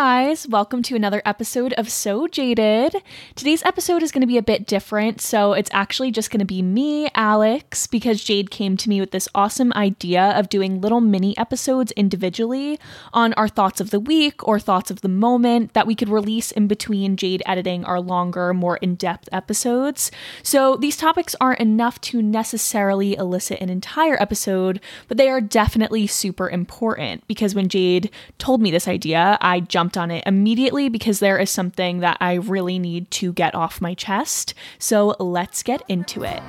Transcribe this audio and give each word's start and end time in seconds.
guys, 0.00 0.46
welcome 0.46 0.80
to 0.80 0.94
another 0.94 1.20
episode 1.24 1.72
of 1.72 1.90
So 1.90 2.28
Jaded. 2.28 3.02
Today's 3.34 3.64
episode 3.64 4.00
is 4.00 4.12
going 4.12 4.20
to 4.20 4.28
be 4.28 4.38
a 4.38 4.42
bit 4.44 4.64
different, 4.64 5.20
so 5.20 5.54
it's 5.54 5.70
actually 5.72 6.12
just 6.12 6.30
going 6.30 6.38
to 6.38 6.46
be 6.46 6.62
me, 6.62 7.08
Alex, 7.16 7.88
because 7.88 8.22
Jade 8.22 8.48
came 8.48 8.76
to 8.76 8.88
me 8.88 9.00
with 9.00 9.10
this 9.10 9.28
awesome 9.34 9.72
idea 9.72 10.22
of 10.38 10.48
doing 10.48 10.80
little 10.80 11.00
mini 11.00 11.36
episodes 11.36 11.90
individually 11.96 12.78
on 13.12 13.32
our 13.32 13.48
thoughts 13.48 13.80
of 13.80 13.90
the 13.90 13.98
week 13.98 14.46
or 14.46 14.60
thoughts 14.60 14.92
of 14.92 15.00
the 15.00 15.08
moment 15.08 15.74
that 15.74 15.88
we 15.88 15.96
could 15.96 16.08
release 16.08 16.52
in 16.52 16.68
between 16.68 17.16
Jade 17.16 17.42
editing 17.44 17.84
our 17.84 18.00
longer, 18.00 18.54
more 18.54 18.76
in 18.76 18.94
depth 18.94 19.28
episodes. 19.32 20.12
So 20.44 20.76
these 20.76 20.96
topics 20.96 21.34
aren't 21.40 21.58
enough 21.58 22.00
to 22.02 22.22
necessarily 22.22 23.16
elicit 23.16 23.60
an 23.60 23.68
entire 23.68 24.22
episode, 24.22 24.80
but 25.08 25.16
they 25.16 25.28
are 25.28 25.40
definitely 25.40 26.06
super 26.06 26.48
important 26.48 27.26
because 27.26 27.52
when 27.52 27.68
Jade 27.68 28.12
told 28.38 28.62
me 28.62 28.70
this 28.70 28.86
idea, 28.86 29.38
I 29.40 29.58
jumped 29.58 29.87
on 29.96 30.10
it 30.10 30.24
immediately 30.26 30.88
because 30.88 31.20
there 31.20 31.38
is 31.38 31.50
something 31.50 32.00
that 32.00 32.16
I 32.20 32.34
really 32.34 32.78
need 32.78 33.10
to 33.12 33.32
get 33.32 33.54
off 33.54 33.80
my 33.80 33.94
chest. 33.94 34.54
So 34.78 35.16
let's 35.18 35.62
get 35.62 35.82
into 35.88 36.24
it. 36.24 36.42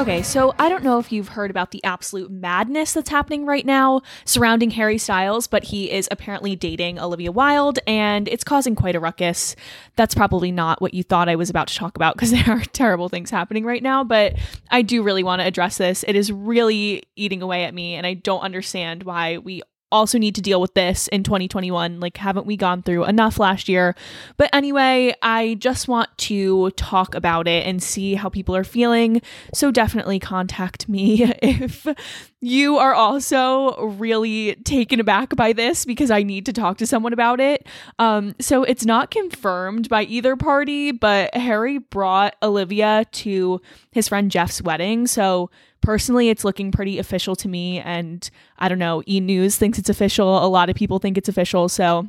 Okay, 0.00 0.22
so 0.22 0.54
I 0.58 0.70
don't 0.70 0.82
know 0.82 0.98
if 0.98 1.12
you've 1.12 1.28
heard 1.28 1.50
about 1.50 1.72
the 1.72 1.84
absolute 1.84 2.30
madness 2.30 2.94
that's 2.94 3.10
happening 3.10 3.44
right 3.44 3.66
now 3.66 4.00
surrounding 4.24 4.70
Harry 4.70 4.96
Styles, 4.96 5.46
but 5.46 5.64
he 5.64 5.90
is 5.90 6.08
apparently 6.10 6.56
dating 6.56 6.98
Olivia 6.98 7.30
Wilde 7.30 7.80
and 7.86 8.26
it's 8.26 8.42
causing 8.42 8.74
quite 8.74 8.96
a 8.96 9.00
ruckus. 9.00 9.54
That's 9.96 10.14
probably 10.14 10.52
not 10.52 10.80
what 10.80 10.94
you 10.94 11.02
thought 11.02 11.28
I 11.28 11.36
was 11.36 11.50
about 11.50 11.68
to 11.68 11.74
talk 11.74 11.96
about 11.96 12.14
because 12.14 12.30
there 12.30 12.48
are 12.48 12.64
terrible 12.72 13.10
things 13.10 13.28
happening 13.28 13.66
right 13.66 13.82
now, 13.82 14.02
but 14.02 14.36
I 14.70 14.80
do 14.80 15.02
really 15.02 15.22
want 15.22 15.42
to 15.42 15.46
address 15.46 15.76
this. 15.76 16.02
It 16.08 16.16
is 16.16 16.32
really 16.32 17.02
eating 17.14 17.42
away 17.42 17.64
at 17.64 17.74
me 17.74 17.94
and 17.94 18.06
I 18.06 18.14
don't 18.14 18.40
understand 18.40 19.02
why 19.02 19.36
we 19.36 19.60
also 19.92 20.18
need 20.18 20.34
to 20.36 20.40
deal 20.40 20.60
with 20.60 20.74
this 20.74 21.08
in 21.08 21.22
2021. 21.22 22.00
Like, 22.00 22.16
haven't 22.16 22.46
we 22.46 22.56
gone 22.56 22.82
through 22.82 23.04
enough 23.04 23.38
last 23.38 23.68
year? 23.68 23.94
But 24.36 24.50
anyway, 24.52 25.14
I 25.22 25.54
just 25.54 25.88
want 25.88 26.16
to 26.18 26.70
talk 26.72 27.14
about 27.14 27.48
it 27.48 27.66
and 27.66 27.82
see 27.82 28.14
how 28.14 28.28
people 28.28 28.54
are 28.56 28.64
feeling. 28.64 29.22
So 29.52 29.70
definitely 29.70 30.18
contact 30.18 30.88
me 30.88 31.24
if 31.42 31.86
you 32.40 32.78
are 32.78 32.94
also 32.94 33.76
really 33.86 34.54
taken 34.64 35.00
aback 35.00 35.36
by 35.36 35.52
this 35.52 35.84
because 35.84 36.10
I 36.10 36.22
need 36.22 36.46
to 36.46 36.52
talk 36.52 36.78
to 36.78 36.86
someone 36.86 37.12
about 37.12 37.40
it. 37.40 37.66
Um, 37.98 38.34
so 38.40 38.64
it's 38.64 38.86
not 38.86 39.10
confirmed 39.10 39.88
by 39.88 40.04
either 40.04 40.36
party, 40.36 40.92
but 40.92 41.34
Harry 41.34 41.78
brought 41.78 42.36
Olivia 42.42 43.06
to 43.12 43.60
his 43.92 44.08
friend 44.08 44.30
Jeff's 44.30 44.62
wedding. 44.62 45.06
So 45.06 45.50
personally, 45.80 46.28
it's 46.28 46.44
looking 46.44 46.72
pretty 46.72 46.98
official 46.98 47.36
to 47.36 47.48
me. 47.48 47.80
And 47.80 48.28
I 48.58 48.68
don't 48.68 48.78
know, 48.78 49.02
E 49.06 49.20
News 49.20 49.56
thinks 49.56 49.78
it's 49.78 49.88
official. 49.88 50.44
A 50.44 50.48
lot 50.48 50.70
of 50.70 50.76
people 50.76 50.98
think 50.98 51.16
it's 51.18 51.28
official. 51.28 51.68
So 51.68 52.08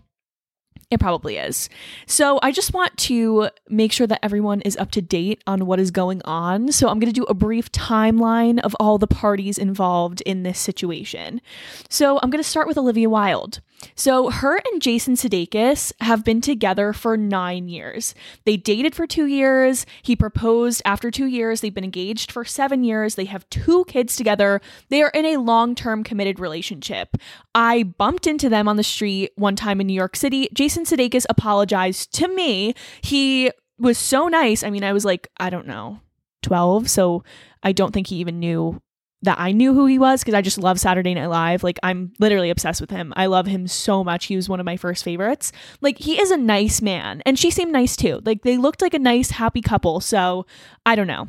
it 0.89 0.99
probably 0.99 1.37
is. 1.37 1.69
So 2.05 2.37
I 2.43 2.51
just 2.51 2.73
want 2.73 2.97
to 2.97 3.49
make 3.69 3.93
sure 3.93 4.07
that 4.07 4.19
everyone 4.21 4.59
is 4.61 4.75
up 4.75 4.91
to 4.91 5.01
date 5.01 5.41
on 5.47 5.65
what 5.65 5.79
is 5.79 5.89
going 5.89 6.21
on. 6.25 6.73
So 6.73 6.89
I'm 6.89 6.99
going 6.99 7.11
to 7.11 7.17
do 7.17 7.23
a 7.23 7.33
brief 7.33 7.71
timeline 7.71 8.59
of 8.59 8.75
all 8.77 8.97
the 8.97 9.07
parties 9.07 9.57
involved 9.57 10.21
in 10.21 10.43
this 10.43 10.59
situation. 10.59 11.39
So 11.87 12.19
I'm 12.21 12.29
going 12.29 12.43
to 12.43 12.49
start 12.49 12.67
with 12.67 12.77
Olivia 12.77 13.09
Wilde. 13.09 13.61
So 13.95 14.29
her 14.29 14.57
and 14.71 14.81
Jason 14.81 15.15
Sudeikis 15.15 15.91
have 16.01 16.23
been 16.23 16.41
together 16.41 16.93
for 16.93 17.17
nine 17.17 17.69
years. 17.69 18.13
They 18.45 18.57
dated 18.57 18.95
for 18.95 19.07
two 19.07 19.25
years. 19.25 19.85
He 20.01 20.15
proposed 20.15 20.81
after 20.85 21.11
two 21.11 21.25
years. 21.25 21.61
They've 21.61 21.73
been 21.73 21.83
engaged 21.83 22.31
for 22.31 22.45
seven 22.45 22.83
years. 22.83 23.15
They 23.15 23.25
have 23.25 23.49
two 23.49 23.85
kids 23.85 24.15
together. 24.15 24.61
They 24.89 25.01
are 25.01 25.11
in 25.13 25.25
a 25.25 25.37
long 25.37 25.75
term 25.75 26.03
committed 26.03 26.39
relationship. 26.39 27.17
I 27.55 27.83
bumped 27.83 28.27
into 28.27 28.49
them 28.49 28.67
on 28.67 28.77
the 28.77 28.83
street 28.83 29.31
one 29.35 29.55
time 29.55 29.81
in 29.81 29.87
New 29.87 29.93
York 29.93 30.15
City. 30.15 30.49
Jason 30.53 30.85
Sudeikis 30.85 31.25
apologized 31.29 32.13
to 32.15 32.27
me. 32.27 32.73
He 33.01 33.51
was 33.79 33.97
so 33.97 34.27
nice. 34.27 34.63
I 34.63 34.69
mean, 34.69 34.83
I 34.83 34.93
was 34.93 35.05
like, 35.05 35.29
I 35.37 35.49
don't 35.49 35.67
know, 35.67 35.99
12. 36.43 36.89
So 36.89 37.23
I 37.63 37.71
don't 37.71 37.91
think 37.91 38.07
he 38.07 38.17
even 38.17 38.39
knew 38.39 38.81
that 39.23 39.39
I 39.39 39.51
knew 39.51 39.73
who 39.73 39.85
he 39.85 39.99
was 39.99 40.21
because 40.21 40.33
I 40.33 40.41
just 40.41 40.57
love 40.57 40.79
Saturday 40.79 41.13
Night 41.13 41.27
Live. 41.27 41.63
Like 41.63 41.79
I'm 41.83 42.13
literally 42.19 42.49
obsessed 42.49 42.81
with 42.81 42.89
him. 42.89 43.13
I 43.15 43.27
love 43.27 43.45
him 43.45 43.67
so 43.67 44.03
much. 44.03 44.25
He 44.25 44.35
was 44.35 44.49
one 44.49 44.59
of 44.59 44.65
my 44.65 44.77
first 44.77 45.03
favorites. 45.03 45.51
Like 45.79 45.99
he 45.99 46.19
is 46.19 46.31
a 46.31 46.37
nice 46.37 46.81
man 46.81 47.21
and 47.25 47.37
she 47.37 47.51
seemed 47.51 47.71
nice 47.71 47.95
too. 47.95 48.21
Like 48.25 48.41
they 48.41 48.57
looked 48.57 48.81
like 48.81 48.93
a 48.93 48.99
nice 48.99 49.31
happy 49.31 49.61
couple. 49.61 49.99
So 50.01 50.45
I 50.85 50.95
don't 50.95 51.07
know. 51.07 51.27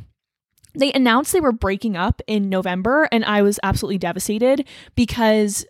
They 0.74 0.92
announced 0.92 1.32
they 1.32 1.40
were 1.40 1.52
breaking 1.52 1.96
up 1.96 2.22
in 2.26 2.48
November 2.48 3.08
and 3.12 3.24
I 3.24 3.42
was 3.42 3.60
absolutely 3.62 3.98
devastated 3.98 4.66
because 4.94 5.66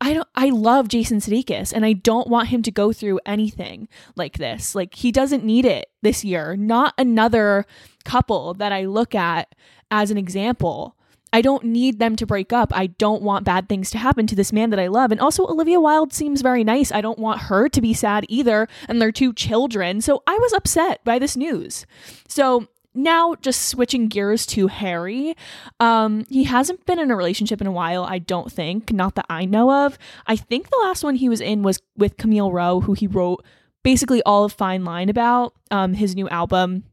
I 0.00 0.14
don't 0.14 0.28
I 0.34 0.50
love 0.50 0.88
Jason 0.88 1.18
Sudeikis 1.18 1.72
and 1.72 1.84
I 1.84 1.92
don't 1.92 2.28
want 2.28 2.48
him 2.48 2.62
to 2.62 2.70
go 2.70 2.92
through 2.92 3.20
anything 3.26 3.88
like 4.16 4.38
this. 4.38 4.74
Like 4.74 4.94
he 4.94 5.12
doesn't 5.12 5.44
need 5.44 5.66
it 5.66 5.90
this 6.02 6.24
year. 6.24 6.56
Not 6.56 6.94
another 6.96 7.66
couple 8.04 8.54
that 8.54 8.72
I 8.72 8.86
look 8.86 9.14
at 9.14 9.54
as 9.90 10.10
an 10.10 10.16
example. 10.16 10.96
I 11.32 11.42
don't 11.42 11.64
need 11.64 11.98
them 11.98 12.16
to 12.16 12.26
break 12.26 12.52
up. 12.52 12.72
I 12.74 12.86
don't 12.86 13.22
want 13.22 13.44
bad 13.44 13.68
things 13.68 13.90
to 13.90 13.98
happen 13.98 14.26
to 14.26 14.34
this 14.34 14.52
man 14.52 14.70
that 14.70 14.80
I 14.80 14.86
love. 14.86 15.12
And 15.12 15.20
also 15.20 15.46
Olivia 15.46 15.80
Wilde 15.80 16.12
seems 16.12 16.40
very 16.40 16.64
nice. 16.64 16.90
I 16.90 17.00
don't 17.00 17.18
want 17.18 17.42
her 17.42 17.68
to 17.68 17.80
be 17.80 17.92
sad 17.92 18.24
either 18.28 18.66
and 18.88 19.00
their 19.00 19.12
two 19.12 19.32
children. 19.32 20.00
So 20.00 20.22
I 20.26 20.38
was 20.38 20.52
upset 20.52 21.04
by 21.04 21.18
this 21.18 21.36
news. 21.36 21.86
So 22.28 22.68
now 22.94 23.34
just 23.36 23.68
switching 23.68 24.08
gears 24.08 24.46
to 24.46 24.66
Harry. 24.66 25.36
Um, 25.78 26.24
he 26.28 26.44
hasn't 26.44 26.84
been 26.86 26.98
in 26.98 27.10
a 27.10 27.16
relationship 27.16 27.60
in 27.60 27.66
a 27.66 27.72
while, 27.72 28.04
I 28.04 28.18
don't 28.18 28.50
think, 28.50 28.92
not 28.92 29.14
that 29.14 29.26
I 29.28 29.44
know 29.44 29.86
of. 29.86 29.98
I 30.26 30.36
think 30.36 30.68
the 30.68 30.80
last 30.82 31.04
one 31.04 31.14
he 31.14 31.28
was 31.28 31.40
in 31.40 31.62
was 31.62 31.80
with 31.96 32.16
Camille 32.16 32.50
Rowe, 32.50 32.80
who 32.80 32.94
he 32.94 33.06
wrote 33.06 33.44
basically 33.84 34.22
all 34.24 34.44
of 34.44 34.52
Fine 34.52 34.84
Line 34.84 35.08
about, 35.08 35.54
um, 35.70 35.94
his 35.94 36.16
new 36.16 36.28
album. 36.28 36.84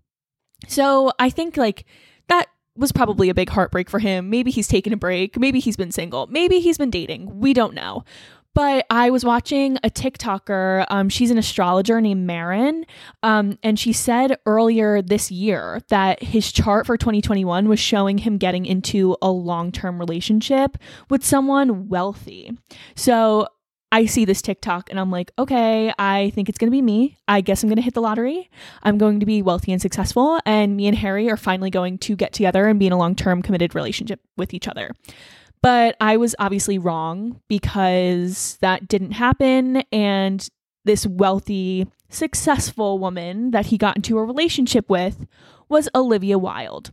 So 0.68 1.12
I 1.18 1.30
think 1.30 1.58
like 1.58 1.86
that 2.28 2.50
was 2.78 2.92
probably 2.92 3.30
a 3.30 3.34
big 3.34 3.50
heartbreak 3.50 3.90
for 3.90 4.00
him. 4.00 4.30
Maybe 4.30 4.52
he's 4.52 4.68
taken 4.68 4.94
a 4.94 4.98
break. 4.98 5.40
Maybe 5.40 5.60
he's 5.60 5.78
been 5.78 5.92
single. 5.92 6.28
Maybe 6.28 6.60
he's 6.60 6.78
been 6.78 6.90
dating. 6.90 7.40
We 7.40 7.54
don't 7.54 7.74
know. 7.74 8.04
But 8.56 8.86
I 8.90 9.10
was 9.10 9.26
watching 9.26 9.78
a 9.84 9.90
TikToker. 9.90 10.86
Um, 10.90 11.10
she's 11.10 11.30
an 11.30 11.38
astrologer 11.38 12.00
named 12.00 12.26
Marin. 12.26 12.86
Um, 13.22 13.60
and 13.62 13.78
she 13.78 13.92
said 13.92 14.38
earlier 14.46 15.02
this 15.02 15.30
year 15.30 15.82
that 15.90 16.24
his 16.24 16.54
chart 16.54 16.86
for 16.86 16.96
2021 16.96 17.68
was 17.68 17.80
showing 17.82 18.18
him 18.20 18.38
getting 18.38 18.66
into 18.66 19.18
a 19.22 19.30
long 19.30 19.74
term 19.74 20.00
relationship 20.00 20.78
with 21.10 21.24
someone 21.24 21.90
wealthy. 21.90 22.58
So 22.96 23.48
I 23.96 24.08
see 24.08 24.26
this 24.26 24.42
TikTok 24.42 24.90
and 24.90 25.00
I'm 25.00 25.10
like, 25.10 25.32
okay, 25.40 25.94
I 25.98 26.30
think 26.32 26.50
it's 26.50 26.58
going 26.58 26.70
to 26.70 26.76
be 26.76 26.82
me. 26.82 27.18
I 27.30 27.40
guess 27.40 27.64
I'm 27.64 27.70
going 27.70 27.78
to 27.78 27.82
hit 27.82 27.94
the 27.94 28.02
lottery. 28.02 28.50
I'm 28.84 28.98
going 28.98 29.22
to 29.22 29.26
be 29.26 29.42
wealthy 29.42 29.72
and 29.72 29.82
successful. 29.82 30.38
And 30.46 30.76
me 30.76 30.88
and 30.88 30.98
Harry 30.98 31.30
are 31.30 31.38
finally 31.38 31.70
going 31.70 32.00
to 32.00 32.18
get 32.18 32.34
together 32.34 32.68
and 32.68 32.78
be 32.78 32.88
in 32.88 32.92
a 32.92 32.98
long 32.98 33.16
term 33.16 33.42
committed 33.42 33.74
relationship 33.74 34.20
with 34.36 34.54
each 34.54 34.68
other. 34.68 34.92
But 35.62 35.96
I 36.02 36.18
was 36.18 36.36
obviously 36.40 36.78
wrong 36.78 37.40
because 37.48 38.58
that 38.60 38.90
didn't 38.90 39.12
happen. 39.12 39.78
And 39.94 40.46
this 40.84 41.08
wealthy, 41.08 41.88
successful 42.10 43.00
woman 43.00 43.52
that 43.52 43.68
he 43.68 43.78
got 43.78 43.96
into 43.96 44.18
a 44.18 44.26
relationship 44.26 44.90
with 44.90 45.26
was 45.70 45.88
Olivia 45.96 46.38
Wilde. 46.38 46.92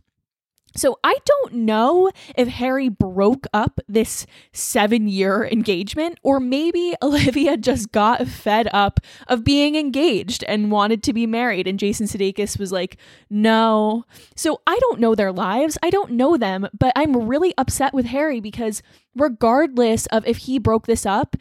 So 0.75 0.99
I 1.03 1.17
don't 1.25 1.53
know 1.53 2.11
if 2.35 2.47
Harry 2.47 2.89
broke 2.89 3.45
up 3.53 3.79
this 3.87 4.25
seven 4.51 5.07
year 5.07 5.45
engagement, 5.45 6.19
or 6.23 6.39
maybe 6.39 6.95
Olivia 7.01 7.57
just 7.57 7.91
got 7.91 8.27
fed 8.27 8.67
up 8.73 8.99
of 9.27 9.43
being 9.43 9.75
engaged 9.75 10.43
and 10.47 10.71
wanted 10.71 11.03
to 11.03 11.13
be 11.13 11.27
married. 11.27 11.67
And 11.67 11.79
Jason 11.79 12.07
Sudeikis 12.07 12.57
was 12.57 12.71
like, 12.71 12.97
no. 13.29 14.05
So 14.35 14.61
I 14.65 14.77
don't 14.79 14.99
know 14.99 15.15
their 15.15 15.31
lives. 15.31 15.77
I 15.83 15.89
don't 15.89 16.11
know 16.11 16.37
them, 16.37 16.67
but 16.77 16.91
I'm 16.95 17.27
really 17.27 17.53
upset 17.57 17.93
with 17.93 18.05
Harry 18.07 18.39
because 18.39 18.81
regardless 19.15 20.07
of 20.07 20.25
if 20.25 20.37
he 20.37 20.57
broke 20.57 20.87
this 20.87 21.05
up, 21.05 21.35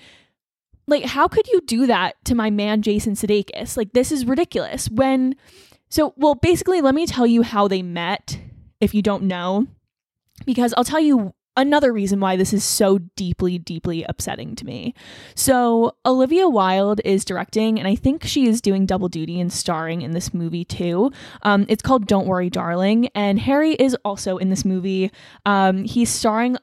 like, 0.86 1.04
how 1.04 1.28
could 1.28 1.46
you 1.46 1.60
do 1.62 1.86
that 1.86 2.22
to 2.24 2.34
my 2.34 2.50
man, 2.50 2.82
Jason 2.82 3.14
Sudeikis? 3.14 3.76
Like, 3.76 3.92
this 3.92 4.10
is 4.10 4.26
ridiculous. 4.26 4.90
When, 4.90 5.36
so, 5.88 6.12
well, 6.16 6.34
basically, 6.34 6.80
let 6.80 6.94
me 6.94 7.06
tell 7.06 7.26
you 7.26 7.42
how 7.42 7.68
they 7.68 7.82
met 7.82 8.38
if 8.82 8.94
you 8.94 9.00
don't 9.00 9.22
know, 9.22 9.66
because 10.44 10.74
I'll 10.76 10.84
tell 10.84 11.00
you 11.00 11.32
another 11.56 11.92
reason 11.92 12.18
why 12.18 12.36
this 12.36 12.52
is 12.52 12.64
so 12.64 12.98
deeply, 13.14 13.58
deeply 13.58 14.04
upsetting 14.08 14.56
to 14.56 14.66
me. 14.66 14.92
So, 15.36 15.94
Olivia 16.04 16.48
Wilde 16.48 17.00
is 17.04 17.24
directing, 17.24 17.78
and 17.78 17.86
I 17.86 17.94
think 17.94 18.24
she 18.24 18.48
is 18.48 18.60
doing 18.60 18.84
double 18.84 19.08
duty 19.08 19.40
and 19.40 19.52
starring 19.52 20.02
in 20.02 20.10
this 20.10 20.34
movie 20.34 20.64
too. 20.64 21.12
Um, 21.42 21.64
it's 21.68 21.82
called 21.82 22.06
Don't 22.06 22.26
Worry, 22.26 22.50
Darling, 22.50 23.08
and 23.14 23.38
Harry 23.38 23.74
is 23.74 23.96
also 24.04 24.36
in 24.36 24.50
this 24.50 24.64
movie. 24.64 25.12
Um, 25.46 25.84
he's 25.84 26.10
starring 26.10 26.56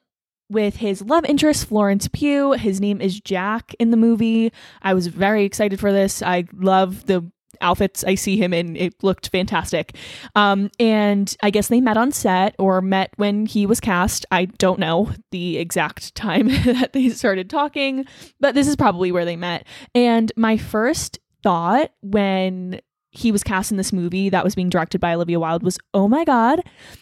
with 0.49 0.77
his 0.77 1.01
love 1.03 1.23
interest, 1.25 1.67
Florence 1.67 2.09
Pugh. 2.09 2.53
His 2.53 2.81
name 2.81 2.99
is 2.99 3.21
Jack 3.21 3.75
in 3.79 3.91
the 3.91 3.97
movie. 3.97 4.51
I 4.81 4.93
was 4.93 5.07
very 5.07 5.45
excited 5.45 5.79
for 5.79 5.93
this. 5.93 6.21
I 6.21 6.45
love 6.53 7.05
the 7.05 7.31
outfits 7.61 8.03
I 8.03 8.15
see 8.15 8.37
him 8.37 8.53
in. 8.53 8.75
It 8.75 9.03
looked 9.03 9.29
fantastic. 9.29 9.95
Um, 10.35 10.69
and 10.79 11.35
I 11.41 11.49
guess 11.49 11.67
they 11.67 11.81
met 11.81 11.97
on 11.97 12.11
set 12.11 12.55
or 12.59 12.81
met 12.81 13.11
when 13.17 13.45
he 13.45 13.65
was 13.65 13.79
cast. 13.79 14.25
I 14.31 14.45
don't 14.45 14.79
know 14.79 15.11
the 15.31 15.57
exact 15.57 16.15
time 16.19 16.47
that 16.65 16.93
they 16.93 17.09
started 17.09 17.49
talking, 17.49 18.05
but 18.39 18.55
this 18.55 18.67
is 18.67 18.75
probably 18.75 19.11
where 19.11 19.25
they 19.25 19.35
met. 19.35 19.65
And 19.95 20.31
my 20.35 20.57
first 20.57 21.19
thought 21.43 21.91
when 22.01 22.81
he 23.11 23.31
was 23.31 23.43
cast 23.43 23.71
in 23.71 23.77
this 23.77 23.91
movie 23.91 24.29
that 24.29 24.43
was 24.43 24.55
being 24.55 24.69
directed 24.69 25.01
by 25.01 25.13
Olivia 25.13 25.39
Wilde 25.39 25.63
was, 25.63 25.79
oh 25.93 26.07
my 26.07 26.23
God, 26.23 26.61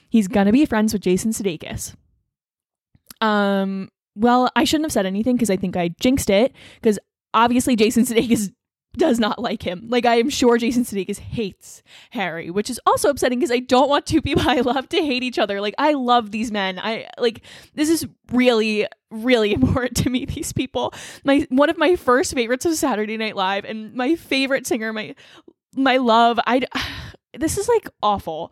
he's 0.09 0.27
gonna 0.27 0.53
be 0.53 0.65
friends 0.65 0.93
with 0.93 1.01
Jason 1.01 1.31
Sudeikis. 1.31 1.95
Um, 3.19 3.89
well, 4.15 4.49
I 4.55 4.63
shouldn't 4.63 4.85
have 4.85 4.93
said 4.93 5.05
anything 5.05 5.35
because 5.35 5.49
I 5.49 5.57
think 5.57 5.75
I 5.75 5.89
jinxed 5.99 6.29
it 6.29 6.53
because 6.81 6.97
obviously 7.33 7.75
Jason 7.75 8.03
Sudeikis 8.05 8.53
does 8.97 9.19
not 9.19 9.39
like 9.39 9.63
him. 9.63 9.87
Like 9.89 10.05
I 10.05 10.15
am 10.15 10.29
sure 10.29 10.57
Jason 10.57 10.83
Sudeikis 10.83 11.19
hates 11.19 11.83
Harry, 12.11 12.49
which 12.49 12.69
is 12.69 12.79
also 12.85 13.09
upsetting 13.09 13.39
because 13.39 13.51
I 13.51 13.59
don't 13.59 13.89
want 13.89 14.05
two 14.05 14.21
people 14.27 14.43
I 14.47 14.61
love 14.61 14.89
to 14.89 14.97
hate 14.97 15.23
each 15.23 15.39
other. 15.39 15.61
Like 15.61 15.75
I 15.77 15.93
love 15.93 16.31
these 16.31 16.51
men. 16.51 16.79
I 16.79 17.07
like 17.17 17.41
this 17.73 17.89
is 17.89 18.07
really 18.31 18.87
really 19.09 19.53
important 19.59 19.97
to 19.97 20.09
me 20.09 20.25
these 20.25 20.53
people. 20.53 20.93
My 21.23 21.47
one 21.49 21.69
of 21.69 21.77
my 21.77 21.95
first 21.95 22.33
favorites 22.33 22.65
of 22.65 22.75
Saturday 22.75 23.17
Night 23.17 23.35
Live 23.35 23.65
and 23.65 23.93
my 23.93 24.15
favorite 24.15 24.67
singer 24.67 24.91
my 24.93 25.15
my 25.75 25.97
love. 25.97 26.39
I 26.45 26.61
this 27.37 27.57
is 27.57 27.67
like 27.67 27.89
awful. 28.01 28.51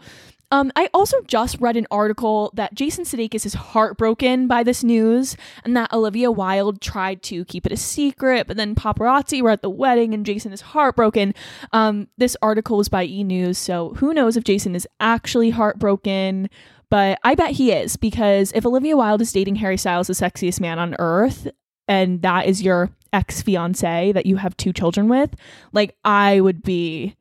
Um, 0.51 0.71
I 0.75 0.89
also 0.93 1.17
just 1.27 1.59
read 1.59 1.75
an 1.75 1.87
article 1.89 2.51
that 2.53 2.75
Jason 2.75 3.03
Sudeikis 3.03 3.45
is 3.45 3.53
heartbroken 3.53 4.47
by 4.47 4.63
this 4.63 4.83
news, 4.83 5.35
and 5.63 5.75
that 5.75 5.91
Olivia 5.91 6.31
Wilde 6.31 6.81
tried 6.81 7.23
to 7.23 7.45
keep 7.45 7.65
it 7.65 7.71
a 7.71 7.77
secret, 7.77 8.47
but 8.47 8.57
then 8.57 8.75
paparazzi 8.75 9.41
were 9.41 9.49
at 9.49 9.61
the 9.61 9.69
wedding, 9.69 10.13
and 10.13 10.25
Jason 10.25 10.53
is 10.53 10.61
heartbroken. 10.61 11.33
Um, 11.73 12.07
this 12.17 12.37
article 12.41 12.77
was 12.77 12.89
by 12.89 13.05
E 13.05 13.23
News, 13.23 13.57
so 13.57 13.93
who 13.95 14.13
knows 14.13 14.37
if 14.37 14.43
Jason 14.43 14.75
is 14.75 14.87
actually 14.99 15.49
heartbroken? 15.49 16.49
But 16.89 17.19
I 17.23 17.35
bet 17.35 17.51
he 17.51 17.71
is 17.71 17.97
because 17.97 18.51
if 18.53 18.65
Olivia 18.65 18.95
Wilde 18.95 19.21
is 19.21 19.33
dating 19.33 19.55
Harry 19.55 19.77
Styles, 19.77 20.07
the 20.07 20.13
sexiest 20.13 20.61
man 20.61 20.77
on 20.79 20.95
earth, 20.99 21.47
and 21.87 22.21
that 22.21 22.45
is 22.45 22.61
your 22.61 22.91
ex 23.11 23.41
fiance 23.41 24.11
that 24.11 24.25
you 24.25 24.37
have 24.37 24.55
two 24.57 24.73
children 24.73 25.09
with, 25.09 25.35
like 25.73 25.95
I 26.05 26.41
would 26.41 26.61
be 26.61 27.15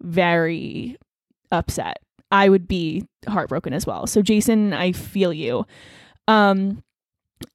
very 0.00 0.96
upset. 1.52 2.00
I 2.30 2.48
would 2.48 2.68
be 2.68 3.06
heartbroken 3.28 3.72
as 3.72 3.86
well. 3.86 4.06
So 4.06 4.22
Jason, 4.22 4.72
I 4.72 4.92
feel 4.92 5.32
you. 5.32 5.66
Um 6.28 6.82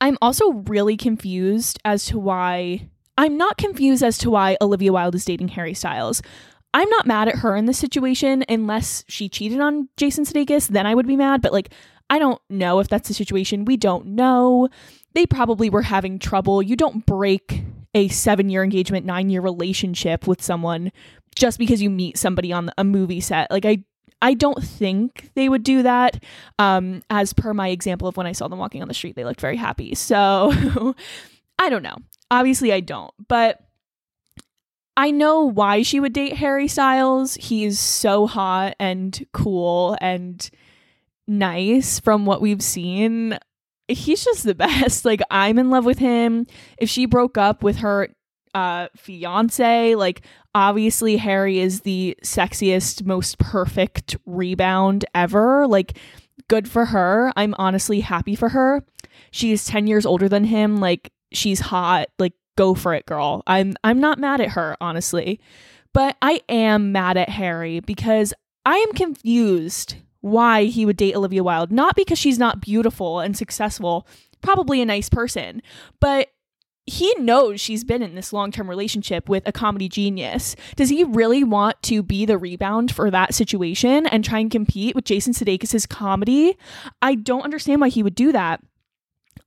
I'm 0.01 0.17
also 0.21 0.51
really 0.51 0.97
confused 0.97 1.79
as 1.85 2.05
to 2.07 2.17
why 2.17 2.89
I'm 3.17 3.37
not 3.37 3.57
confused 3.57 4.03
as 4.03 4.17
to 4.19 4.29
why 4.29 4.57
Olivia 4.61 4.91
Wilde 4.91 5.15
is 5.15 5.25
dating 5.25 5.49
Harry 5.49 5.73
Styles. 5.73 6.21
I'm 6.73 6.89
not 6.89 7.05
mad 7.05 7.29
at 7.29 7.37
her 7.37 7.55
in 7.55 7.67
this 7.67 7.77
situation 7.77 8.43
unless 8.49 9.05
she 9.07 9.29
cheated 9.29 9.61
on 9.61 9.87
Jason 9.95 10.25
Sudeikis, 10.25 10.67
then 10.67 10.85
I 10.85 10.93
would 10.93 11.07
be 11.07 11.15
mad, 11.15 11.41
but 11.41 11.53
like 11.53 11.69
I 12.09 12.19
don't 12.19 12.41
know 12.49 12.79
if 12.79 12.87
that's 12.87 13.07
the 13.07 13.13
situation. 13.13 13.65
We 13.65 13.77
don't 13.77 14.07
know. 14.07 14.69
They 15.13 15.25
probably 15.25 15.69
were 15.69 15.81
having 15.81 16.19
trouble. 16.19 16.61
You 16.61 16.75
don't 16.75 17.05
break 17.05 17.63
a 17.95 18.09
7-year 18.09 18.63
engagement, 18.63 19.07
9-year 19.07 19.41
relationship 19.41 20.27
with 20.27 20.41
someone 20.41 20.91
just 21.35 21.57
because 21.57 21.81
you 21.81 21.89
meet 21.89 22.17
somebody 22.17 22.51
on 22.51 22.69
a 22.77 22.83
movie 22.83 23.21
set. 23.21 23.49
Like 23.49 23.65
I 23.65 23.83
I 24.25 24.33
don't 24.33 24.63
think 24.63 25.29
they 25.35 25.47
would 25.47 25.61
do 25.61 25.83
that. 25.83 26.23
Um, 26.57 27.03
as 27.11 27.31
per 27.31 27.53
my 27.53 27.67
example 27.67 28.07
of 28.07 28.17
when 28.17 28.25
I 28.25 28.31
saw 28.31 28.47
them 28.47 28.57
walking 28.57 28.81
on 28.81 28.87
the 28.87 28.93
street, 28.95 29.15
they 29.15 29.23
looked 29.23 29.39
very 29.39 29.55
happy. 29.55 29.93
So 30.05 30.95
I 31.59 31.69
don't 31.69 31.83
know. 31.83 31.95
Obviously, 32.31 32.73
I 32.73 32.79
don't, 32.79 33.13
but 33.27 33.61
I 34.97 35.11
know 35.11 35.45
why 35.45 35.83
she 35.83 35.99
would 35.99 36.13
date 36.13 36.37
Harry 36.37 36.67
Styles. 36.67 37.35
He's 37.35 37.79
so 37.79 38.25
hot 38.25 38.75
and 38.79 39.25
cool 39.31 39.95
and 40.01 40.49
nice 41.27 41.99
from 41.99 42.25
what 42.25 42.41
we've 42.41 42.63
seen. 42.63 43.37
He's 43.87 44.23
just 44.23 44.43
the 44.43 44.55
best. 44.65 45.05
Like, 45.05 45.21
I'm 45.29 45.59
in 45.59 45.69
love 45.69 45.85
with 45.85 45.99
him. 45.99 46.47
If 46.77 46.89
she 46.89 47.05
broke 47.05 47.37
up 47.37 47.61
with 47.63 47.77
her 47.77 48.09
uh, 48.55 48.87
fiance. 48.95 49.93
Like, 49.95 50.21
obviously, 50.55 51.17
Harry 51.17 51.59
is 51.59 51.81
the 51.81 52.17
sexiest, 52.23 53.05
most 53.05 53.37
perfect 53.37 54.15
rebound 54.25 55.05
ever. 55.13 55.67
Like, 55.67 55.99
good 56.47 56.67
for 56.67 56.85
her. 56.85 57.31
I'm 57.35 57.53
honestly 57.59 57.99
happy 57.99 58.35
for 58.35 58.49
her. 58.49 58.83
She's 59.29 59.65
10 59.65 59.85
years 59.87 60.05
older 60.05 60.29
than 60.29 60.45
him. 60.45 60.77
Like, 60.77 61.11
she's 61.31 61.59
hot. 61.59 62.07
Like, 62.17 62.33
go 62.57 62.73
for 62.73 62.93
it, 62.93 63.05
girl. 63.05 63.43
I'm 63.45 63.75
I'm 63.83 63.99
not 63.99 64.17
mad 64.17 64.39
at 64.39 64.49
her, 64.49 64.77
honestly. 64.79 65.39
But 65.93 66.17
I 66.21 66.41
am 66.49 66.91
mad 66.91 67.17
at 67.17 67.29
Harry 67.29 67.81
because 67.81 68.33
I 68.65 68.77
am 68.77 68.93
confused 68.93 69.95
why 70.21 70.65
he 70.65 70.85
would 70.85 70.97
date 70.97 71.15
Olivia 71.15 71.43
Wilde. 71.43 71.71
Not 71.71 71.95
because 71.95 72.17
she's 72.17 72.39
not 72.39 72.61
beautiful 72.61 73.19
and 73.19 73.37
successful, 73.37 74.07
probably 74.41 74.81
a 74.81 74.85
nice 74.85 75.09
person, 75.09 75.61
but 75.99 76.29
he 76.87 77.13
knows 77.15 77.59
she's 77.59 77.83
been 77.83 78.03
in 78.03 78.15
this 78.15 78.31
long 78.31 78.51
term 78.51 78.69
relationship 78.69 79.27
with 79.27 79.47
a 79.47 79.51
comedy 79.51 79.89
genius. 79.89 80.55
Does 80.75 80.89
he 80.89 81.03
really 81.03 81.43
want 81.43 81.81
to 81.83 82.03
be 82.03 82.25
the 82.25 82.37
rebound 82.37 82.93
for 82.93 83.09
that 83.09 83.33
situation 83.33 84.05
and 84.05 84.23
try 84.23 84.39
and 84.39 84.51
compete 84.51 84.95
with 84.95 85.05
Jason 85.05 85.33
Sudeikis' 85.33 85.89
comedy? 85.89 86.57
I 87.01 87.15
don't 87.15 87.43
understand 87.43 87.81
why 87.81 87.89
he 87.89 88.03
would 88.03 88.15
do 88.15 88.31
that. 88.31 88.61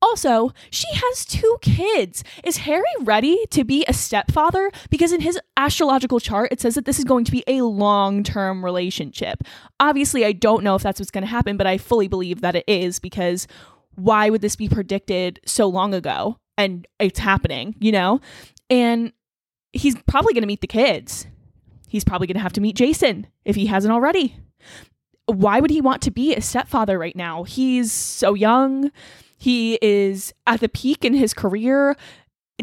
Also, 0.00 0.52
she 0.70 0.86
has 0.92 1.24
two 1.24 1.58
kids. 1.60 2.22
Is 2.44 2.58
Harry 2.58 2.84
ready 3.00 3.46
to 3.50 3.64
be 3.64 3.84
a 3.88 3.92
stepfather? 3.92 4.70
Because 4.90 5.12
in 5.12 5.20
his 5.20 5.40
astrological 5.56 6.20
chart, 6.20 6.52
it 6.52 6.60
says 6.60 6.76
that 6.76 6.84
this 6.84 6.98
is 6.98 7.04
going 7.04 7.24
to 7.24 7.32
be 7.32 7.42
a 7.46 7.62
long 7.62 8.22
term 8.22 8.64
relationship. 8.64 9.42
Obviously, 9.80 10.24
I 10.24 10.32
don't 10.32 10.62
know 10.62 10.74
if 10.74 10.82
that's 10.82 11.00
what's 11.00 11.10
going 11.10 11.22
to 11.22 11.28
happen, 11.28 11.56
but 11.56 11.66
I 11.66 11.78
fully 11.78 12.08
believe 12.08 12.40
that 12.40 12.56
it 12.56 12.64
is 12.66 12.98
because 12.98 13.46
why 13.94 14.30
would 14.30 14.42
this 14.42 14.56
be 14.56 14.68
predicted 14.68 15.40
so 15.44 15.66
long 15.68 15.94
ago? 15.94 16.38
And 16.58 16.86
it's 16.98 17.20
happening, 17.20 17.74
you 17.78 17.92
know? 17.92 18.20
And 18.68 19.12
he's 19.72 19.96
probably 20.06 20.34
going 20.34 20.42
to 20.42 20.48
meet 20.48 20.60
the 20.60 20.66
kids. 20.66 21.26
He's 21.88 22.04
probably 22.04 22.26
going 22.26 22.36
to 22.36 22.42
have 22.42 22.52
to 22.54 22.60
meet 22.60 22.76
Jason 22.76 23.28
if 23.46 23.56
he 23.56 23.66
hasn't 23.66 23.92
already. 23.92 24.36
Why 25.24 25.60
would 25.60 25.70
he 25.70 25.80
want 25.80 26.02
to 26.02 26.10
be 26.10 26.34
a 26.34 26.42
stepfather 26.42 26.98
right 26.98 27.16
now? 27.16 27.44
He's 27.44 27.92
so 27.92 28.34
young. 28.34 28.90
He 29.38 29.78
is 29.80 30.34
at 30.46 30.60
the 30.60 30.68
peak 30.68 31.04
in 31.04 31.14
his 31.14 31.32
career. 31.32 31.96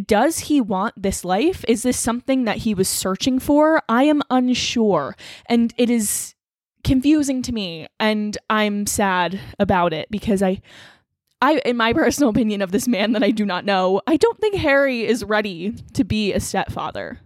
Does 0.05 0.39
he 0.39 0.59
want 0.59 1.01
this 1.01 1.23
life? 1.23 1.63
Is 1.67 1.83
this 1.83 1.97
something 1.97 2.43
that 2.43 2.57
he 2.57 2.73
was 2.73 2.89
searching 2.89 3.39
for? 3.39 3.81
I 3.87 4.03
am 4.03 4.21
unsure. 4.29 5.15
And 5.47 5.73
it 5.77 5.89
is 5.89 6.35
confusing 6.83 7.41
to 7.41 7.51
me 7.51 7.87
and 7.99 8.37
I'm 8.49 8.85
sad 8.85 9.39
about 9.57 9.91
it 9.93 10.11
because 10.11 10.43
I 10.43 10.61
I, 11.41 11.61
in 11.65 11.77
my 11.77 11.93
personal 11.93 12.29
opinion 12.29 12.61
of 12.61 12.71
this 12.71 12.87
man 12.87 13.13
that 13.13 13.23
I 13.23 13.31
do 13.31 13.45
not 13.45 13.65
know, 13.65 14.01
I 14.07 14.17
don't 14.17 14.39
think 14.39 14.55
Harry 14.55 15.05
is 15.05 15.23
ready 15.23 15.71
to 15.93 16.03
be 16.03 16.33
a 16.33 16.39
stepfather. 16.39 17.19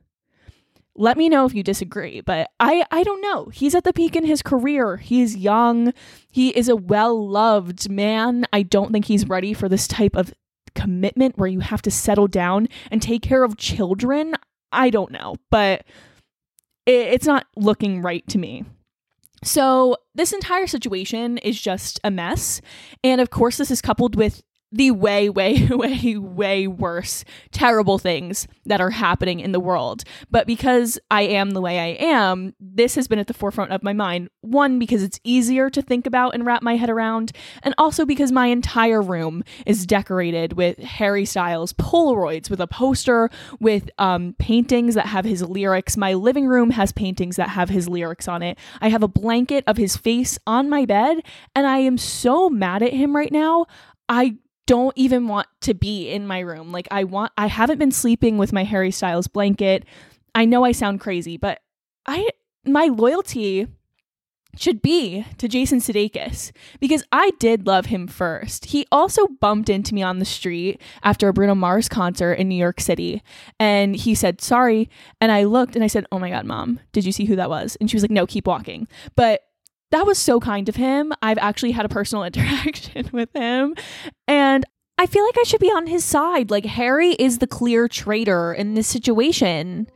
Let 0.96 1.18
me 1.18 1.30
know 1.30 1.46
if 1.46 1.54
you 1.54 1.64
disagree, 1.64 2.20
but 2.20 2.50
I, 2.60 2.84
I 2.92 3.04
don't 3.04 3.22
know. 3.22 3.46
He's 3.46 3.74
at 3.74 3.86
the 3.86 3.94
peak 3.94 4.18
in 4.18 4.26
his 4.26 4.42
career. 4.42 4.98
He's 4.98 5.38
young. 5.38 5.94
He 6.30 6.50
is 6.50 6.68
a 6.68 6.76
well 6.76 7.26
loved 7.26 7.90
man. 7.90 8.46
I 8.52 8.64
don't 8.64 8.92
think 8.92 9.06
he's 9.06 9.28
ready 9.28 9.54
for 9.54 9.70
this 9.70 9.88
type 9.88 10.16
of 10.16 10.34
commitment 10.76 11.38
where 11.38 11.48
you 11.48 11.62
have 11.62 11.82
to 11.84 11.92
settle 11.92 12.28
down 12.28 12.68
and 12.92 13.02
take 13.02 13.22
care 13.22 13.44
of 13.44 13.56
children. 13.56 14.36
I 14.74 14.90
don't 14.90 15.12
know, 15.12 15.38
but 15.50 15.86
it, 16.86 17.08
it's 17.14 17.26
not 17.26 17.48
looking 17.56 18.02
right 18.02 18.28
to 18.28 18.38
me. 18.38 18.66
So, 19.44 19.96
this 20.16 20.34
entire 20.34 20.68
situation 20.68 21.38
is 21.38 21.60
just 21.60 22.00
a 22.04 22.12
mess. 22.12 22.62
And 23.04 23.22
of 23.22 23.30
course, 23.30 23.58
this 23.58 23.72
is 23.72 23.82
coupled 23.82 24.16
with 24.16 24.44
the 24.72 24.92
way, 24.92 25.30
way, 25.30 25.68
way, 25.72 26.18
way 26.18 26.68
worse, 26.68 27.24
terrible 27.52 27.98
things 27.98 28.48
that 28.66 28.82
are 28.82 28.92
happening 28.92 29.40
in 29.40 29.52
the 29.52 29.60
world. 29.60 30.04
But 30.30 30.48
because 30.48 31.00
I 31.10 31.24
am 31.24 31.52
the 31.52 31.62
way 31.62 31.80
I 31.80 32.04
am, 32.04 32.54
this 32.60 32.96
has 32.96 33.08
been 33.08 33.20
at 33.20 33.28
the 33.28 33.34
forefront 33.34 33.72
of 33.72 33.84
my 33.84 33.94
mind. 33.94 34.30
One, 34.42 34.80
because 34.80 35.04
it's 35.04 35.20
easier 35.24 35.70
to 35.70 35.82
think 35.82 36.06
about 36.06 36.34
and 36.36 36.46
wrap 36.46 36.62
my 36.62 36.76
head 36.76 36.90
around, 36.90 37.32
and 37.64 37.74
also 37.78 38.06
because 38.06 38.32
my 38.32 38.48
entire 38.48 39.02
room 39.02 39.44
is 39.66 39.86
decorated 39.86 40.54
with 40.54 40.78
Harry 40.80 41.26
Styles 41.26 41.74
Polaroids, 41.74 42.50
with 42.50 42.62
a 42.62 42.68
poster, 42.68 43.30
with 43.60 43.90
um, 43.98 44.36
paintings 44.40 44.96
that 44.96 45.08
have 45.08 45.26
his 45.26 45.42
lyrics. 45.42 45.98
My 45.98 46.14
living 46.14 46.48
room 46.48 46.70
has 46.72 46.92
paintings 46.92 47.36
that 47.38 47.50
have 47.50 47.70
his 47.70 47.90
lyrics 47.90 48.28
on 48.28 48.44
it. 48.44 48.58
I 48.82 48.90
have 48.90 49.04
a 49.04 49.08
blanket 49.08 49.64
of 49.68 49.78
his 49.78 49.98
face 49.98 50.38
on 50.46 50.70
my 50.70 50.86
bed, 50.86 51.22
and 51.56 51.66
I 51.66 51.80
am 51.80 51.98
so 51.98 52.50
mad 52.50 52.84
at 52.84 52.94
him 52.94 53.16
right 53.16 53.32
now. 53.32 53.66
I 54.08 54.38
don't 54.70 54.94
even 54.96 55.28
want 55.28 55.48
to 55.62 55.74
be 55.74 56.12
in 56.12 56.28
my 56.28 56.38
room. 56.42 56.72
Like 56.72 56.88
I 56.92 57.04
want 57.04 57.32
I 57.36 57.48
haven't 57.48 57.80
been 57.80 57.92
sleeping 57.92 58.38
with 58.38 58.54
my 58.54 58.64
Harry 58.64 58.92
Styles 58.92 59.28
blanket. 59.28 59.84
I 60.36 60.46
know 60.46 60.64
I 60.64 60.74
sound 60.74 61.00
crazy, 61.00 61.38
but 61.38 61.60
I 62.06 62.30
my 62.66 62.86
loyalty 62.86 63.66
should 64.56 64.84
be 64.84 65.26
to 65.40 65.48
Jason 65.48 65.80
Sudeikis 65.80 66.52
because 66.80 67.04
I 67.12 67.32
did 67.40 67.66
love 67.66 67.88
him 67.88 68.06
first. 68.06 68.66
He 68.66 68.86
also 68.92 69.26
bumped 69.42 69.70
into 69.70 69.96
me 69.96 70.04
on 70.04 70.20
the 70.20 70.26
street 70.26 70.80
after 71.02 71.28
a 71.28 71.34
Bruno 71.34 71.56
Mars 71.56 71.90
concert 71.90 72.34
in 72.34 72.48
New 72.48 72.56
York 72.56 72.80
City 72.80 73.24
and 73.60 73.96
he 73.96 74.14
said 74.14 74.40
sorry 74.40 74.88
and 75.20 75.32
I 75.32 75.46
looked 75.46 75.74
and 75.74 75.84
I 75.84 75.88
said, 75.88 76.06
"Oh 76.12 76.20
my 76.20 76.30
god, 76.30 76.46
mom, 76.46 76.80
did 76.92 77.06
you 77.06 77.12
see 77.12 77.26
who 77.26 77.36
that 77.38 77.50
was?" 77.50 77.76
And 77.82 77.90
she 77.90 77.96
was 77.96 78.04
like, 78.04 78.12
"No, 78.12 78.28
keep 78.28 78.46
walking." 78.46 78.88
But 79.16 79.42
that 79.92 80.06
was 80.06 80.18
so 80.18 80.40
kind 80.40 80.70
of 80.70 80.76
him. 80.76 81.14
I've 81.22 81.38
actually 81.38 81.72
had 81.72 81.86
a 81.86 81.90
personal 81.90 82.24
interaction 82.26 83.10
with 83.12 83.30
him 83.34 83.76
and 84.28 84.66
I 84.98 85.06
feel 85.06 85.24
like 85.26 85.38
I 85.40 85.44
should 85.44 85.62
be 85.62 85.72
on 85.72 85.88
his 85.88 86.04
side. 86.04 86.52
Like 86.52 86.66
Harry 86.66 87.12
is 87.14 87.38
the 87.38 87.48
clear 87.48 87.88
traitor 87.88 88.54
in 88.54 88.74
this 88.74 88.88
situation. 88.88 89.88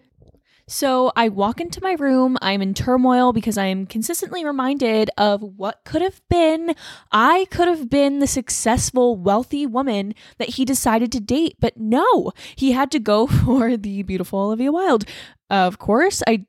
So 0.67 1.11
I 1.15 1.27
walk 1.27 1.59
into 1.59 1.81
my 1.81 1.93
room. 1.93 2.37
I'm 2.41 2.61
in 2.61 2.73
turmoil 2.73 3.33
because 3.33 3.57
I 3.57 3.65
am 3.65 3.85
consistently 3.85 4.45
reminded 4.45 5.09
of 5.17 5.41
what 5.41 5.81
could 5.83 6.01
have 6.01 6.21
been. 6.29 6.73
I 7.11 7.47
could 7.51 7.67
have 7.67 7.89
been 7.89 8.19
the 8.19 8.27
successful, 8.27 9.17
wealthy 9.17 9.65
woman 9.65 10.15
that 10.37 10.51
he 10.51 10.63
decided 10.63 11.11
to 11.11 11.19
date, 11.19 11.57
but 11.59 11.75
no, 11.75 12.31
he 12.55 12.71
had 12.71 12.89
to 12.91 12.99
go 12.99 13.27
for 13.45 13.75
the 13.75 14.03
beautiful 14.03 14.39
Olivia 14.39 14.71
Wilde. 14.71 15.05
Of 15.49 15.79
course, 15.79 16.23
I, 16.27 16.45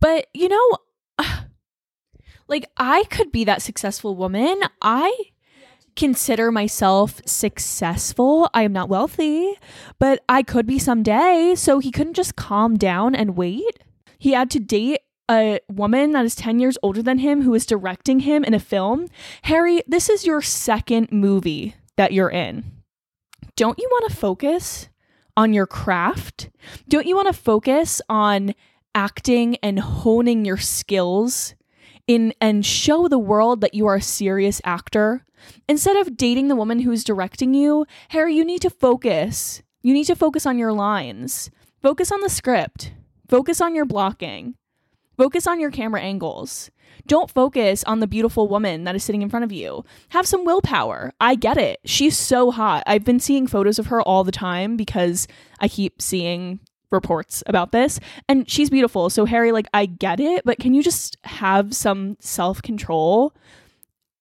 but 0.00 0.26
you 0.34 0.48
know, 0.50 0.78
like 2.48 2.66
I 2.76 3.04
could 3.04 3.32
be 3.32 3.44
that 3.44 3.62
successful 3.62 4.16
woman. 4.16 4.60
I 4.80 5.14
consider 5.96 6.52
myself 6.52 7.20
successful. 7.26 8.48
I 8.54 8.62
am 8.62 8.72
not 8.72 8.88
wealthy, 8.88 9.54
but 9.98 10.22
I 10.28 10.42
could 10.42 10.66
be 10.66 10.78
someday. 10.78 11.54
So 11.56 11.78
he 11.78 11.90
couldn't 11.90 12.14
just 12.14 12.36
calm 12.36 12.76
down 12.76 13.14
and 13.14 13.36
wait. 13.36 13.80
He 14.18 14.32
had 14.32 14.50
to 14.50 14.60
date 14.60 15.00
a 15.28 15.58
woman 15.68 16.12
that 16.12 16.24
is 16.24 16.36
10 16.36 16.60
years 16.60 16.78
older 16.82 17.02
than 17.02 17.18
him 17.18 17.42
who 17.42 17.54
is 17.54 17.66
directing 17.66 18.20
him 18.20 18.44
in 18.44 18.54
a 18.54 18.60
film. 18.60 19.08
Harry, 19.42 19.82
this 19.86 20.08
is 20.08 20.24
your 20.24 20.40
second 20.40 21.10
movie 21.10 21.74
that 21.96 22.12
you're 22.12 22.30
in. 22.30 22.64
Don't 23.56 23.78
you 23.78 23.88
want 23.90 24.10
to 24.10 24.16
focus 24.16 24.88
on 25.36 25.52
your 25.52 25.66
craft? 25.66 26.50
Don't 26.88 27.06
you 27.06 27.16
want 27.16 27.26
to 27.26 27.32
focus 27.32 28.00
on 28.08 28.54
acting 28.94 29.56
and 29.56 29.78
honing 29.80 30.44
your 30.44 30.56
skills 30.56 31.54
in 32.06 32.32
and 32.40 32.64
show 32.64 33.08
the 33.08 33.18
world 33.18 33.60
that 33.60 33.74
you 33.74 33.86
are 33.86 33.96
a 33.96 34.02
serious 34.02 34.60
actor? 34.64 35.24
Instead 35.68 35.96
of 35.96 36.16
dating 36.16 36.48
the 36.48 36.56
woman 36.56 36.80
who's 36.80 37.04
directing 37.04 37.54
you, 37.54 37.86
Harry, 38.08 38.34
you 38.34 38.44
need 38.44 38.62
to 38.62 38.70
focus. 38.70 39.62
You 39.82 39.92
need 39.92 40.04
to 40.04 40.16
focus 40.16 40.46
on 40.46 40.58
your 40.58 40.72
lines. 40.72 41.50
Focus 41.82 42.10
on 42.10 42.20
the 42.20 42.28
script. 42.28 42.92
Focus 43.28 43.60
on 43.60 43.74
your 43.74 43.84
blocking. 43.84 44.54
Focus 45.16 45.46
on 45.46 45.60
your 45.60 45.70
camera 45.70 46.00
angles. 46.00 46.70
Don't 47.06 47.30
focus 47.30 47.84
on 47.84 48.00
the 48.00 48.06
beautiful 48.06 48.48
woman 48.48 48.84
that 48.84 48.94
is 48.94 49.04
sitting 49.04 49.22
in 49.22 49.30
front 49.30 49.44
of 49.44 49.52
you. 49.52 49.84
Have 50.10 50.26
some 50.26 50.44
willpower. 50.44 51.12
I 51.20 51.34
get 51.34 51.56
it. 51.56 51.80
She's 51.84 52.16
so 52.16 52.50
hot. 52.50 52.82
I've 52.86 53.04
been 53.04 53.20
seeing 53.20 53.46
photos 53.46 53.78
of 53.78 53.86
her 53.86 54.02
all 54.02 54.24
the 54.24 54.32
time 54.32 54.76
because 54.76 55.26
I 55.60 55.68
keep 55.68 56.02
seeing 56.02 56.60
reports 56.90 57.42
about 57.46 57.72
this 57.72 57.98
and 58.28 58.48
she's 58.48 58.70
beautiful. 58.70 59.10
So 59.10 59.24
Harry 59.24 59.52
like 59.52 59.66
I 59.74 59.86
get 59.86 60.20
it, 60.20 60.44
but 60.44 60.58
can 60.58 60.74
you 60.74 60.82
just 60.82 61.16
have 61.24 61.74
some 61.74 62.16
self-control? 62.20 63.34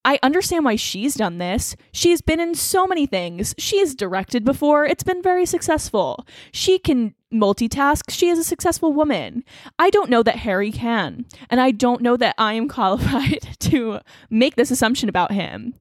I 0.05 0.19
understand 0.21 0.63
why 0.63 0.75
she's 0.75 1.15
done 1.15 1.39
this. 1.39 1.75
She's 1.91 2.21
been 2.21 2.39
in 2.39 2.53
so 2.53 2.85
many 2.85 3.07
things. 3.07 3.55
She's 3.57 3.95
directed 3.95 4.45
before. 4.45 4.85
It's 4.85 5.03
been 5.03 5.23
very 5.23 5.47
successful. 5.47 6.27
She 6.51 6.77
can 6.77 7.15
multitask. 7.33 8.11
She 8.11 8.29
is 8.29 8.37
a 8.37 8.43
successful 8.43 8.93
woman. 8.93 9.43
I 9.79 9.89
don't 9.89 10.11
know 10.11 10.21
that 10.21 10.37
Harry 10.37 10.71
can. 10.71 11.25
And 11.49 11.59
I 11.59 11.71
don't 11.71 12.01
know 12.01 12.17
that 12.17 12.35
I 12.37 12.53
am 12.53 12.67
qualified 12.69 13.57
to 13.61 13.99
make 14.29 14.55
this 14.55 14.69
assumption 14.69 15.09
about 15.09 15.31
him. 15.31 15.73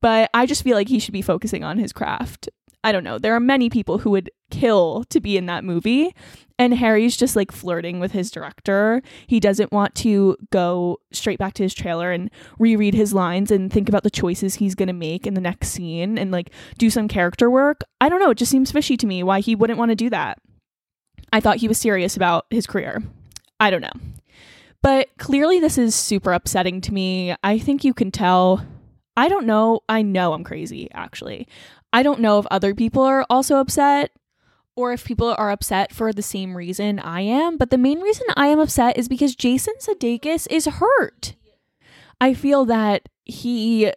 But 0.00 0.30
I 0.32 0.46
just 0.46 0.62
feel 0.62 0.76
like 0.76 0.88
he 0.88 1.00
should 1.00 1.12
be 1.12 1.22
focusing 1.22 1.64
on 1.64 1.78
his 1.78 1.92
craft. 1.92 2.48
I 2.86 2.92
don't 2.92 3.02
know. 3.02 3.18
There 3.18 3.34
are 3.34 3.40
many 3.40 3.68
people 3.68 3.98
who 3.98 4.10
would 4.10 4.30
kill 4.52 5.02
to 5.10 5.18
be 5.18 5.36
in 5.36 5.46
that 5.46 5.64
movie. 5.64 6.14
And 6.56 6.72
Harry's 6.72 7.16
just 7.16 7.34
like 7.34 7.50
flirting 7.50 7.98
with 7.98 8.12
his 8.12 8.30
director. 8.30 9.02
He 9.26 9.40
doesn't 9.40 9.72
want 9.72 9.96
to 9.96 10.36
go 10.52 11.00
straight 11.10 11.40
back 11.40 11.54
to 11.54 11.64
his 11.64 11.74
trailer 11.74 12.12
and 12.12 12.30
reread 12.60 12.94
his 12.94 13.12
lines 13.12 13.50
and 13.50 13.72
think 13.72 13.88
about 13.88 14.04
the 14.04 14.08
choices 14.10 14.54
he's 14.54 14.76
going 14.76 14.86
to 14.86 14.92
make 14.92 15.26
in 15.26 15.34
the 15.34 15.40
next 15.40 15.70
scene 15.70 16.16
and 16.16 16.30
like 16.30 16.52
do 16.78 16.88
some 16.88 17.08
character 17.08 17.50
work. 17.50 17.80
I 18.00 18.08
don't 18.08 18.20
know. 18.20 18.30
It 18.30 18.38
just 18.38 18.52
seems 18.52 18.70
fishy 18.70 18.96
to 18.98 19.06
me 19.06 19.24
why 19.24 19.40
he 19.40 19.56
wouldn't 19.56 19.80
want 19.80 19.90
to 19.90 19.96
do 19.96 20.08
that. 20.10 20.38
I 21.32 21.40
thought 21.40 21.56
he 21.56 21.66
was 21.66 21.78
serious 21.78 22.16
about 22.16 22.46
his 22.50 22.68
career. 22.68 23.02
I 23.58 23.70
don't 23.70 23.82
know. 23.82 24.00
But 24.80 25.08
clearly, 25.18 25.58
this 25.58 25.76
is 25.76 25.96
super 25.96 26.32
upsetting 26.32 26.80
to 26.82 26.94
me. 26.94 27.34
I 27.42 27.58
think 27.58 27.82
you 27.82 27.94
can 27.94 28.12
tell. 28.12 28.64
I 29.16 29.28
don't 29.28 29.46
know. 29.46 29.80
I 29.88 30.02
know 30.02 30.32
I'm 30.32 30.44
crazy, 30.44 30.88
actually. 30.92 31.48
I 31.92 32.02
don't 32.02 32.20
know 32.20 32.38
if 32.38 32.46
other 32.50 32.74
people 32.74 33.02
are 33.02 33.24
also 33.30 33.56
upset 33.56 34.10
or 34.76 34.92
if 34.92 35.04
people 35.04 35.34
are 35.38 35.50
upset 35.50 35.92
for 35.92 36.12
the 36.12 36.22
same 36.22 36.56
reason 36.56 36.98
I 36.98 37.22
am, 37.22 37.56
but 37.56 37.70
the 37.70 37.78
main 37.78 38.00
reason 38.00 38.26
I 38.36 38.48
am 38.48 38.60
upset 38.60 38.98
is 38.98 39.08
because 39.08 39.34
Jason 39.34 39.74
Sudeikis 39.80 40.46
is 40.50 40.66
hurt. 40.66 41.34
I 42.20 42.34
feel 42.34 42.66
that 42.66 43.08
he 43.24 43.92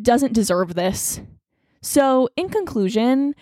doesn't 0.00 0.32
deserve 0.32 0.74
this. 0.74 1.20
So, 1.82 2.28
in 2.36 2.48
conclusion, 2.48 3.34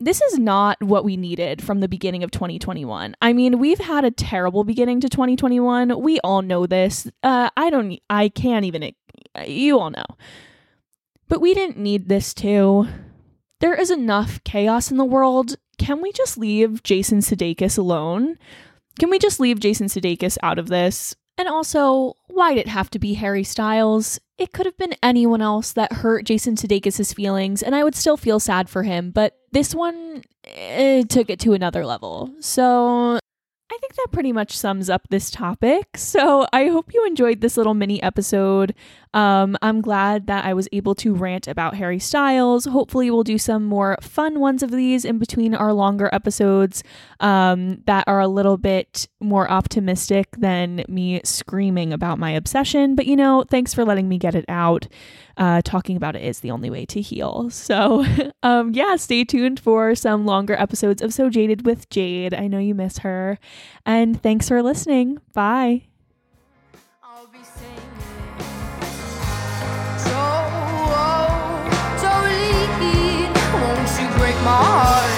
this 0.00 0.20
is 0.20 0.38
not 0.38 0.82
what 0.82 1.04
we 1.04 1.16
needed 1.16 1.62
from 1.62 1.80
the 1.80 1.88
beginning 1.88 2.22
of 2.22 2.30
2021. 2.30 3.14
I 3.20 3.32
mean, 3.32 3.58
we've 3.58 3.78
had 3.78 4.04
a 4.04 4.10
terrible 4.10 4.64
beginning 4.64 5.00
to 5.00 5.08
2021. 5.08 6.00
We 6.00 6.20
all 6.20 6.42
know 6.42 6.66
this. 6.66 7.10
Uh, 7.22 7.50
I 7.56 7.70
don't, 7.70 7.98
I 8.08 8.28
can't 8.28 8.64
even, 8.64 8.92
you 9.46 9.78
all 9.78 9.90
know. 9.90 10.04
But 11.28 11.40
we 11.40 11.54
didn't 11.54 11.78
need 11.78 12.08
this 12.08 12.34
too. 12.34 12.88
There 13.60 13.74
is 13.74 13.90
enough 13.90 14.42
chaos 14.44 14.90
in 14.90 14.96
the 14.96 15.04
world. 15.04 15.56
Can 15.78 16.00
we 16.00 16.12
just 16.12 16.38
leave 16.38 16.82
Jason 16.82 17.18
Sudeikis 17.18 17.78
alone? 17.78 18.38
Can 18.98 19.10
we 19.10 19.18
just 19.18 19.40
leave 19.40 19.60
Jason 19.60 19.86
Sudeikis 19.86 20.38
out 20.42 20.58
of 20.58 20.68
this? 20.68 21.14
And 21.36 21.48
also, 21.48 22.14
why'd 22.26 22.58
it 22.58 22.66
have 22.66 22.90
to 22.90 22.98
be 22.98 23.14
Harry 23.14 23.44
Styles? 23.44 24.18
It 24.38 24.52
could 24.52 24.66
have 24.66 24.76
been 24.76 24.96
anyone 25.02 25.40
else 25.40 25.72
that 25.72 25.92
hurt 25.92 26.24
Jason 26.24 26.56
Sudeikis' 26.56 27.14
feelings, 27.14 27.62
and 27.62 27.74
I 27.76 27.84
would 27.84 27.94
still 27.94 28.16
feel 28.16 28.40
sad 28.40 28.68
for 28.68 28.82
him. 28.82 29.10
But 29.12 29.36
this 29.52 29.74
one 29.74 30.22
it 30.44 31.08
took 31.08 31.30
it 31.30 31.40
to 31.40 31.52
another 31.52 31.86
level. 31.86 32.34
So 32.40 33.18
I 33.70 33.76
think 33.80 33.94
that 33.94 34.08
pretty 34.12 34.32
much 34.32 34.56
sums 34.56 34.88
up 34.88 35.08
this 35.10 35.30
topic. 35.30 35.96
So 35.96 36.46
I 36.52 36.68
hope 36.68 36.94
you 36.94 37.06
enjoyed 37.06 37.40
this 37.40 37.56
little 37.56 37.74
mini 37.74 38.02
episode. 38.02 38.74
Um, 39.14 39.56
I'm 39.62 39.80
glad 39.80 40.26
that 40.26 40.44
I 40.44 40.54
was 40.54 40.68
able 40.72 40.94
to 40.96 41.14
rant 41.14 41.48
about 41.48 41.74
Harry 41.74 41.98
Styles. 41.98 42.64
Hopefully, 42.64 43.10
we'll 43.10 43.22
do 43.22 43.38
some 43.38 43.64
more 43.64 43.96
fun 44.00 44.40
ones 44.40 44.62
of 44.62 44.70
these 44.70 45.04
in 45.04 45.18
between 45.18 45.54
our 45.54 45.72
longer 45.72 46.08
episodes 46.12 46.82
um, 47.20 47.82
that 47.86 48.04
are 48.06 48.20
a 48.20 48.28
little 48.28 48.56
bit 48.56 49.08
more 49.20 49.50
optimistic 49.50 50.28
than 50.36 50.84
me 50.88 51.20
screaming 51.24 51.92
about 51.92 52.18
my 52.18 52.30
obsession. 52.30 52.94
But 52.94 53.06
you 53.06 53.16
know, 53.16 53.44
thanks 53.48 53.74
for 53.74 53.84
letting 53.84 54.08
me 54.08 54.18
get 54.18 54.34
it 54.34 54.44
out 54.48 54.88
uh, 55.38 55.62
talking 55.62 55.96
about 55.96 56.16
it 56.16 56.22
is 56.22 56.40
the 56.40 56.50
only 56.50 56.68
way 56.68 56.84
to 56.86 57.00
heal. 57.00 57.48
So, 57.50 58.04
um, 58.42 58.72
yeah, 58.72 58.96
stay 58.96 59.24
tuned 59.24 59.60
for 59.60 59.94
some 59.94 60.26
longer 60.26 60.54
episodes 60.54 61.00
of 61.00 61.14
So 61.14 61.30
Jaded 61.30 61.64
with 61.64 61.88
Jade. 61.88 62.34
I 62.34 62.48
know 62.48 62.58
you 62.58 62.74
miss 62.74 62.98
her. 62.98 63.38
And 63.86 64.20
thanks 64.20 64.48
for 64.48 64.62
listening. 64.62 65.18
Bye. 65.32 65.84
break 74.18 74.34
my 74.42 74.50
heart. 74.50 75.17